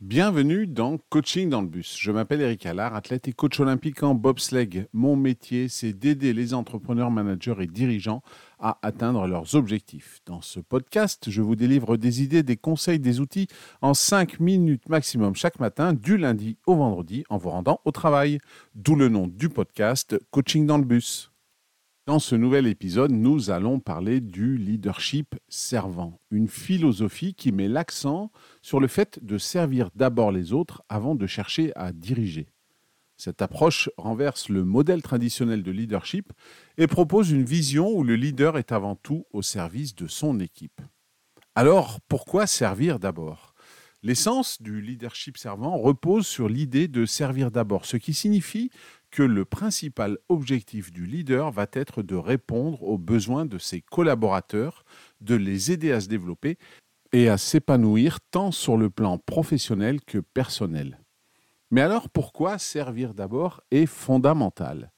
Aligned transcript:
Bienvenue 0.00 0.66
dans 0.66 0.96
Coaching 1.10 1.50
dans 1.50 1.60
le 1.60 1.66
bus. 1.66 1.98
Je 2.00 2.10
m'appelle 2.10 2.40
Eric 2.40 2.64
Allard, 2.64 2.94
athlète 2.94 3.28
et 3.28 3.34
coach 3.34 3.60
olympique 3.60 4.02
en 4.02 4.14
bobsleigh. 4.14 4.86
Mon 4.94 5.14
métier, 5.14 5.68
c'est 5.68 5.92
d'aider 5.92 6.32
les 6.32 6.54
entrepreneurs, 6.54 7.10
managers 7.10 7.56
et 7.60 7.66
dirigeants 7.66 8.22
à 8.58 8.78
atteindre 8.80 9.26
leurs 9.26 9.56
objectifs. 9.56 10.22
Dans 10.24 10.40
ce 10.40 10.58
podcast, 10.58 11.28
je 11.28 11.42
vous 11.42 11.54
délivre 11.54 11.98
des 11.98 12.22
idées, 12.22 12.42
des 12.42 12.56
conseils, 12.56 12.98
des 12.98 13.20
outils 13.20 13.48
en 13.82 13.92
5 13.92 14.40
minutes 14.40 14.88
maximum 14.88 15.34
chaque 15.34 15.60
matin, 15.60 15.92
du 15.92 16.16
lundi 16.16 16.56
au 16.66 16.76
vendredi, 16.76 17.24
en 17.28 17.36
vous 17.36 17.50
rendant 17.50 17.82
au 17.84 17.90
travail. 17.90 18.38
D'où 18.74 18.94
le 18.94 19.10
nom 19.10 19.26
du 19.26 19.50
podcast 19.50 20.18
Coaching 20.30 20.64
dans 20.64 20.78
le 20.78 20.84
bus. 20.84 21.29
Dans 22.10 22.18
ce 22.18 22.34
nouvel 22.34 22.66
épisode, 22.66 23.12
nous 23.12 23.50
allons 23.50 23.78
parler 23.78 24.20
du 24.20 24.56
leadership 24.56 25.36
servant, 25.48 26.18
une 26.32 26.48
philosophie 26.48 27.34
qui 27.34 27.52
met 27.52 27.68
l'accent 27.68 28.32
sur 28.62 28.80
le 28.80 28.88
fait 28.88 29.24
de 29.24 29.38
servir 29.38 29.90
d'abord 29.94 30.32
les 30.32 30.52
autres 30.52 30.82
avant 30.88 31.14
de 31.14 31.28
chercher 31.28 31.70
à 31.76 31.92
diriger. 31.92 32.48
Cette 33.16 33.42
approche 33.42 33.90
renverse 33.96 34.48
le 34.48 34.64
modèle 34.64 35.02
traditionnel 35.02 35.62
de 35.62 35.70
leadership 35.70 36.32
et 36.78 36.88
propose 36.88 37.30
une 37.30 37.44
vision 37.44 37.88
où 37.88 38.02
le 38.02 38.16
leader 38.16 38.58
est 38.58 38.72
avant 38.72 38.96
tout 38.96 39.24
au 39.32 39.40
service 39.40 39.94
de 39.94 40.08
son 40.08 40.40
équipe. 40.40 40.80
Alors, 41.54 42.00
pourquoi 42.08 42.48
servir 42.48 42.98
d'abord? 42.98 43.54
L'essence 44.02 44.62
du 44.62 44.80
leadership 44.80 45.36
servant 45.36 45.76
repose 45.76 46.26
sur 46.26 46.48
l'idée 46.48 46.88
de 46.88 47.04
servir 47.04 47.50
d'abord, 47.50 47.84
ce 47.84 47.98
qui 47.98 48.14
signifie 48.14 48.70
que 49.10 49.22
le 49.22 49.44
principal 49.44 50.18
objectif 50.28 50.92
du 50.92 51.06
leader 51.06 51.50
va 51.50 51.66
être 51.72 52.02
de 52.02 52.14
répondre 52.14 52.82
aux 52.82 52.98
besoins 52.98 53.44
de 53.44 53.58
ses 53.58 53.80
collaborateurs, 53.80 54.84
de 55.20 55.34
les 55.34 55.72
aider 55.72 55.92
à 55.92 56.00
se 56.00 56.08
développer 56.08 56.58
et 57.12 57.28
à 57.28 57.38
s'épanouir 57.38 58.20
tant 58.20 58.52
sur 58.52 58.76
le 58.76 58.88
plan 58.88 59.18
professionnel 59.18 60.00
que 60.00 60.18
personnel. 60.18 61.00
Mais 61.70 61.80
alors 61.80 62.08
pourquoi 62.08 62.58
servir 62.58 63.14
d'abord 63.14 63.62
est 63.70 63.86
fondamental 63.86 64.92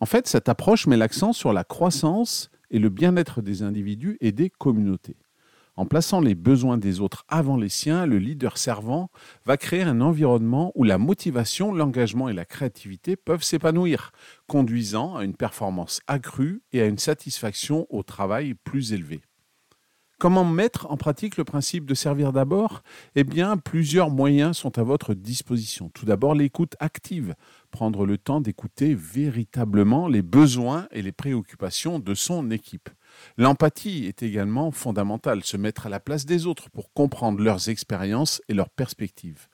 En 0.00 0.06
fait, 0.06 0.26
cette 0.26 0.48
approche 0.48 0.86
met 0.86 0.96
l'accent 0.96 1.32
sur 1.32 1.52
la 1.52 1.64
croissance 1.64 2.50
et 2.70 2.78
le 2.78 2.88
bien-être 2.88 3.42
des 3.42 3.62
individus 3.62 4.16
et 4.20 4.32
des 4.32 4.50
communautés. 4.50 5.16
En 5.76 5.86
plaçant 5.86 6.20
les 6.20 6.34
besoins 6.34 6.78
des 6.78 7.00
autres 7.00 7.24
avant 7.28 7.56
les 7.56 7.68
siens, 7.68 8.06
le 8.06 8.18
leader 8.18 8.58
servant 8.58 9.10
va 9.46 9.56
créer 9.56 9.82
un 9.82 10.00
environnement 10.00 10.72
où 10.74 10.84
la 10.84 10.98
motivation, 10.98 11.72
l'engagement 11.72 12.28
et 12.28 12.34
la 12.34 12.44
créativité 12.44 13.16
peuvent 13.16 13.42
s'épanouir, 13.42 14.12
conduisant 14.46 15.16
à 15.16 15.24
une 15.24 15.36
performance 15.36 16.00
accrue 16.06 16.62
et 16.72 16.82
à 16.82 16.86
une 16.86 16.98
satisfaction 16.98 17.86
au 17.88 18.02
travail 18.02 18.54
plus 18.54 18.92
élevée. 18.92 19.22
Comment 20.20 20.44
mettre 20.44 20.86
en 20.90 20.98
pratique 20.98 21.38
le 21.38 21.44
principe 21.44 21.86
de 21.86 21.94
servir 21.94 22.34
d'abord? 22.34 22.82
Eh 23.14 23.24
bien, 23.24 23.56
plusieurs 23.56 24.10
moyens 24.10 24.58
sont 24.58 24.78
à 24.78 24.82
votre 24.82 25.14
disposition. 25.14 25.88
Tout 25.88 26.04
d'abord, 26.04 26.34
l'écoute 26.34 26.76
active, 26.78 27.34
prendre 27.70 28.04
le 28.04 28.18
temps 28.18 28.42
d'écouter 28.42 28.94
véritablement 28.94 30.08
les 30.08 30.20
besoins 30.20 30.88
et 30.90 31.00
les 31.00 31.10
préoccupations 31.10 31.98
de 31.98 32.12
son 32.12 32.50
équipe. 32.50 32.90
L'empathie 33.38 34.04
est 34.04 34.22
également 34.22 34.70
fondamentale, 34.72 35.42
se 35.42 35.56
mettre 35.56 35.86
à 35.86 35.88
la 35.88 36.00
place 36.00 36.26
des 36.26 36.44
autres 36.46 36.68
pour 36.68 36.92
comprendre 36.92 37.40
leurs 37.40 37.70
expériences 37.70 38.42
et 38.50 38.52
leurs 38.52 38.68
perspectives. 38.68 39.48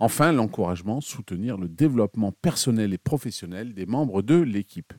Enfin, 0.00 0.32
l'encouragement, 0.32 1.00
soutenir 1.00 1.56
le 1.56 1.68
développement 1.68 2.32
personnel 2.32 2.92
et 2.92 2.98
professionnel 2.98 3.72
des 3.72 3.86
membres 3.86 4.22
de 4.22 4.34
l'équipe. 4.34 4.92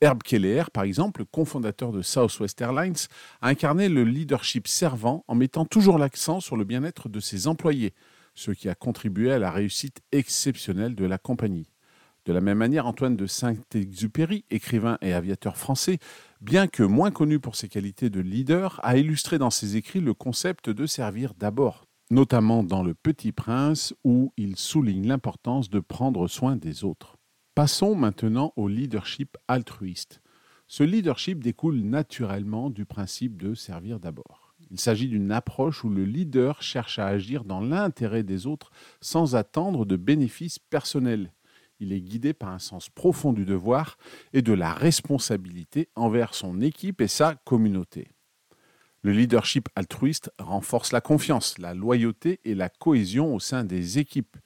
Herb 0.00 0.22
Keller, 0.22 0.64
par 0.72 0.84
exemple, 0.84 1.24
cofondateur 1.24 1.90
de 1.90 2.02
Southwest 2.02 2.60
Airlines, 2.60 3.08
a 3.40 3.48
incarné 3.48 3.88
le 3.88 4.04
leadership 4.04 4.68
servant 4.68 5.24
en 5.26 5.34
mettant 5.34 5.64
toujours 5.64 5.98
l'accent 5.98 6.38
sur 6.38 6.56
le 6.56 6.64
bien-être 6.64 7.08
de 7.08 7.18
ses 7.18 7.48
employés, 7.48 7.94
ce 8.36 8.52
qui 8.52 8.68
a 8.68 8.76
contribué 8.76 9.32
à 9.32 9.40
la 9.40 9.50
réussite 9.50 10.00
exceptionnelle 10.12 10.94
de 10.94 11.04
la 11.04 11.18
compagnie. 11.18 11.72
De 12.26 12.32
la 12.32 12.40
même 12.40 12.58
manière, 12.58 12.86
Antoine 12.86 13.16
de 13.16 13.26
Saint-Exupéry, 13.26 14.44
écrivain 14.50 14.98
et 15.00 15.14
aviateur 15.14 15.56
français, 15.56 15.98
bien 16.40 16.68
que 16.68 16.84
moins 16.84 17.10
connu 17.10 17.40
pour 17.40 17.56
ses 17.56 17.68
qualités 17.68 18.10
de 18.10 18.20
leader, 18.20 18.78
a 18.84 18.98
illustré 18.98 19.38
dans 19.38 19.50
ses 19.50 19.76
écrits 19.76 20.00
le 20.00 20.14
concept 20.14 20.70
de 20.70 20.86
servir 20.86 21.34
d'abord, 21.34 21.86
notamment 22.10 22.62
dans 22.62 22.84
Le 22.84 22.94
Petit 22.94 23.32
Prince, 23.32 23.94
où 24.04 24.32
il 24.36 24.56
souligne 24.56 25.08
l'importance 25.08 25.70
de 25.70 25.80
prendre 25.80 26.28
soin 26.28 26.54
des 26.54 26.84
autres. 26.84 27.17
Passons 27.58 27.96
maintenant 27.96 28.52
au 28.54 28.68
leadership 28.68 29.36
altruiste. 29.48 30.20
Ce 30.68 30.84
leadership 30.84 31.42
découle 31.42 31.80
naturellement 31.80 32.70
du 32.70 32.84
principe 32.84 33.36
de 33.36 33.54
servir 33.54 33.98
d'abord. 33.98 34.54
Il 34.70 34.78
s'agit 34.78 35.08
d'une 35.08 35.32
approche 35.32 35.82
où 35.82 35.88
le 35.88 36.04
leader 36.04 36.62
cherche 36.62 37.00
à 37.00 37.08
agir 37.08 37.42
dans 37.42 37.60
l'intérêt 37.60 38.22
des 38.22 38.46
autres 38.46 38.70
sans 39.00 39.34
attendre 39.34 39.84
de 39.86 39.96
bénéfices 39.96 40.60
personnels. 40.60 41.32
Il 41.80 41.92
est 41.92 42.00
guidé 42.00 42.32
par 42.32 42.50
un 42.50 42.60
sens 42.60 42.90
profond 42.90 43.32
du 43.32 43.44
devoir 43.44 43.98
et 44.32 44.40
de 44.40 44.52
la 44.52 44.72
responsabilité 44.72 45.88
envers 45.96 46.34
son 46.34 46.60
équipe 46.60 47.00
et 47.00 47.08
sa 47.08 47.34
communauté. 47.34 48.12
Le 49.02 49.10
leadership 49.10 49.68
altruiste 49.74 50.30
renforce 50.38 50.92
la 50.92 51.00
confiance, 51.00 51.58
la 51.58 51.74
loyauté 51.74 52.38
et 52.44 52.54
la 52.54 52.68
cohésion 52.68 53.34
au 53.34 53.40
sein 53.40 53.64
des 53.64 53.98
équipes. 53.98 54.36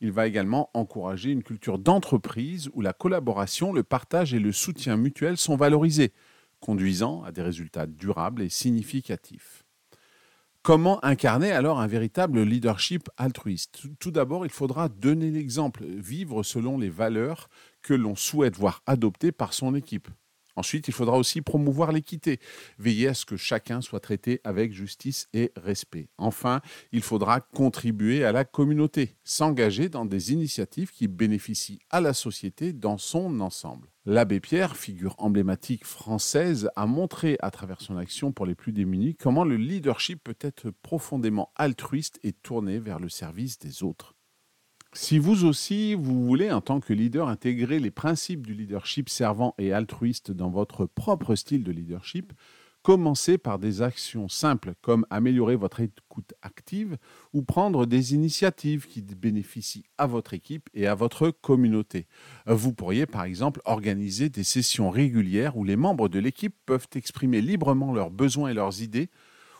Il 0.00 0.12
va 0.12 0.26
également 0.26 0.70
encourager 0.72 1.30
une 1.30 1.42
culture 1.42 1.78
d'entreprise 1.78 2.70
où 2.72 2.80
la 2.80 2.92
collaboration, 2.94 3.72
le 3.72 3.82
partage 3.82 4.32
et 4.32 4.38
le 4.38 4.52
soutien 4.52 4.96
mutuel 4.96 5.36
sont 5.36 5.56
valorisés, 5.56 6.12
conduisant 6.60 7.22
à 7.22 7.32
des 7.32 7.42
résultats 7.42 7.86
durables 7.86 8.42
et 8.42 8.48
significatifs. 8.48 9.64
Comment 10.62 11.02
incarner 11.04 11.52
alors 11.52 11.80
un 11.80 11.86
véritable 11.86 12.42
leadership 12.42 13.08
altruiste? 13.16 13.82
Tout 13.98 14.10
d'abord, 14.10 14.44
il 14.44 14.52
faudra 14.52 14.90
donner 14.90 15.30
l'exemple, 15.30 15.84
vivre 15.84 16.42
selon 16.42 16.78
les 16.78 16.90
valeurs 16.90 17.48
que 17.82 17.94
l'on 17.94 18.14
souhaite 18.14 18.56
voir 18.56 18.82
adoptées 18.86 19.32
par 19.32 19.54
son 19.54 19.74
équipe. 19.74 20.08
Ensuite, 20.60 20.88
il 20.88 20.92
faudra 20.92 21.16
aussi 21.16 21.40
promouvoir 21.40 21.90
l'équité, 21.90 22.38
veiller 22.78 23.08
à 23.08 23.14
ce 23.14 23.24
que 23.24 23.38
chacun 23.38 23.80
soit 23.80 23.98
traité 23.98 24.42
avec 24.44 24.74
justice 24.74 25.26
et 25.32 25.52
respect. 25.56 26.10
Enfin, 26.18 26.60
il 26.92 27.00
faudra 27.00 27.40
contribuer 27.40 28.26
à 28.26 28.32
la 28.32 28.44
communauté, 28.44 29.16
s'engager 29.24 29.88
dans 29.88 30.04
des 30.04 30.34
initiatives 30.34 30.90
qui 30.90 31.08
bénéficient 31.08 31.78
à 31.88 32.02
la 32.02 32.12
société 32.12 32.74
dans 32.74 32.98
son 32.98 33.40
ensemble. 33.40 33.88
L'abbé 34.04 34.38
Pierre, 34.38 34.76
figure 34.76 35.14
emblématique 35.16 35.86
française, 35.86 36.68
a 36.76 36.84
montré 36.84 37.38
à 37.40 37.50
travers 37.50 37.80
son 37.80 37.96
action 37.96 38.30
pour 38.30 38.44
les 38.44 38.54
plus 38.54 38.72
démunis 38.72 39.16
comment 39.16 39.44
le 39.44 39.56
leadership 39.56 40.22
peut 40.22 40.36
être 40.42 40.68
profondément 40.82 41.52
altruiste 41.56 42.20
et 42.22 42.34
tourné 42.34 42.80
vers 42.80 42.98
le 42.98 43.08
service 43.08 43.58
des 43.58 43.82
autres. 43.82 44.14
Si 44.92 45.20
vous 45.20 45.44
aussi, 45.44 45.94
vous 45.94 46.26
voulez, 46.26 46.50
en 46.50 46.60
tant 46.60 46.80
que 46.80 46.92
leader, 46.92 47.28
intégrer 47.28 47.78
les 47.78 47.92
principes 47.92 48.44
du 48.44 48.54
leadership 48.54 49.08
servant 49.08 49.54
et 49.56 49.72
altruiste 49.72 50.32
dans 50.32 50.50
votre 50.50 50.84
propre 50.84 51.36
style 51.36 51.62
de 51.62 51.70
leadership, 51.70 52.32
commencez 52.82 53.38
par 53.38 53.60
des 53.60 53.82
actions 53.82 54.28
simples 54.28 54.74
comme 54.80 55.06
améliorer 55.08 55.54
votre 55.54 55.78
écoute 55.78 56.34
active 56.42 56.96
ou 57.32 57.42
prendre 57.42 57.86
des 57.86 58.14
initiatives 58.14 58.88
qui 58.88 59.02
bénéficient 59.02 59.84
à 59.96 60.08
votre 60.08 60.34
équipe 60.34 60.68
et 60.74 60.88
à 60.88 60.96
votre 60.96 61.30
communauté. 61.30 62.08
Vous 62.46 62.72
pourriez 62.72 63.06
par 63.06 63.22
exemple 63.22 63.60
organiser 63.66 64.28
des 64.28 64.44
sessions 64.44 64.90
régulières 64.90 65.56
où 65.56 65.62
les 65.62 65.76
membres 65.76 66.08
de 66.08 66.18
l'équipe 66.18 66.56
peuvent 66.66 66.88
exprimer 66.96 67.40
librement 67.40 67.92
leurs 67.92 68.10
besoins 68.10 68.50
et 68.50 68.54
leurs 68.54 68.82
idées 68.82 69.08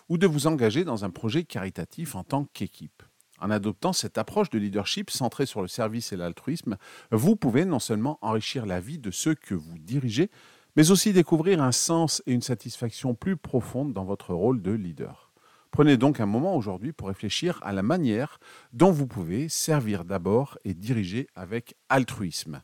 ou 0.09 0.19
de 0.19 0.27
vous 0.27 0.49
engager 0.49 0.83
dans 0.83 1.05
un 1.05 1.11
projet 1.11 1.45
caritatif 1.45 2.17
en 2.17 2.25
tant 2.25 2.47
qu'équipe. 2.53 3.05
En 3.41 3.51
adoptant 3.51 3.93
cette 3.93 4.19
approche 4.19 4.51
de 4.51 4.59
leadership 4.59 5.11
centrée 5.11 5.47
sur 5.47 5.63
le 5.63 5.69
service 5.69 6.13
et 6.13 6.17
l'altruisme, 6.17 6.77
vous 7.11 7.37
pouvez 7.37 7.65
non 7.65 7.79
seulement 7.79 8.19
enrichir 8.21 8.67
la 8.67 8.81
vie 8.81 8.99
de 8.99 9.11
ceux 9.11 9.35
que 9.35 9.55
vous 9.55 9.79
dirigez, 9.79 10.31
mais 10.77 10.91
aussi 10.91 11.13
découvrir 11.13 11.63
un 11.63 11.73
sens 11.73 12.23
et 12.27 12.33
une 12.33 12.43
satisfaction 12.43 13.15
plus 13.15 13.37
profonde 13.37 13.93
dans 13.93 14.05
votre 14.05 14.35
rôle 14.35 14.63
de 14.63 14.73
leader. 14.73 15.33
Prenez 15.71 15.97
donc 15.97 16.21
un 16.21 16.27
moment 16.27 16.57
aujourd'hui 16.57 16.93
pour 16.93 17.09
réfléchir 17.09 17.61
à 17.63 17.73
la 17.73 17.83
manière 17.83 18.41
dont 18.73 18.91
vous 18.91 19.07
pouvez 19.07 19.49
servir 19.49 20.05
d'abord 20.05 20.59
et 20.65 20.75
diriger 20.75 21.29
avec 21.35 21.77
altruisme. 21.89 22.63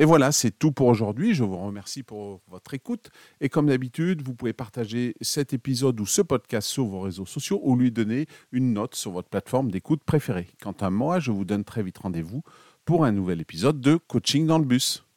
Et 0.00 0.04
voilà, 0.04 0.30
c'est 0.30 0.56
tout 0.56 0.70
pour 0.70 0.86
aujourd'hui. 0.86 1.34
Je 1.34 1.42
vous 1.42 1.56
remercie 1.56 2.04
pour 2.04 2.40
votre 2.48 2.72
écoute. 2.74 3.10
Et 3.40 3.48
comme 3.48 3.66
d'habitude, 3.66 4.22
vous 4.22 4.34
pouvez 4.34 4.52
partager 4.52 5.14
cet 5.20 5.52
épisode 5.52 5.98
ou 6.00 6.06
ce 6.06 6.22
podcast 6.22 6.68
sur 6.68 6.86
vos 6.86 7.00
réseaux 7.00 7.26
sociaux 7.26 7.60
ou 7.64 7.76
lui 7.76 7.90
donner 7.90 8.26
une 8.52 8.74
note 8.74 8.94
sur 8.94 9.10
votre 9.10 9.28
plateforme 9.28 9.72
d'écoute 9.72 10.04
préférée. 10.04 10.46
Quant 10.62 10.76
à 10.80 10.90
moi, 10.90 11.18
je 11.18 11.32
vous 11.32 11.44
donne 11.44 11.64
très 11.64 11.82
vite 11.82 11.98
rendez-vous 11.98 12.42
pour 12.84 13.04
un 13.04 13.12
nouvel 13.12 13.40
épisode 13.40 13.80
de 13.80 13.96
Coaching 13.96 14.46
dans 14.46 14.58
le 14.58 14.64
bus. 14.64 15.07